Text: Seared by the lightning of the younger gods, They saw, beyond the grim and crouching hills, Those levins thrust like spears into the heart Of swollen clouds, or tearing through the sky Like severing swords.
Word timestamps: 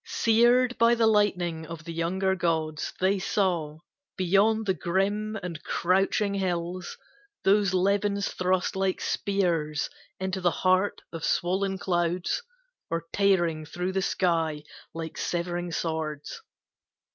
Seared 0.03 0.79
by 0.79 0.95
the 0.95 1.05
lightning 1.05 1.67
of 1.67 1.83
the 1.83 1.93
younger 1.93 2.33
gods, 2.33 2.91
They 2.99 3.19
saw, 3.19 3.77
beyond 4.17 4.65
the 4.65 4.73
grim 4.73 5.37
and 5.43 5.63
crouching 5.63 6.33
hills, 6.33 6.97
Those 7.43 7.75
levins 7.75 8.29
thrust 8.29 8.75
like 8.75 8.99
spears 8.99 9.91
into 10.19 10.41
the 10.41 10.49
heart 10.65 11.01
Of 11.13 11.23
swollen 11.23 11.77
clouds, 11.77 12.41
or 12.89 13.05
tearing 13.13 13.63
through 13.63 13.91
the 13.91 14.01
sky 14.01 14.63
Like 14.91 15.19
severing 15.19 15.71
swords. 15.71 16.41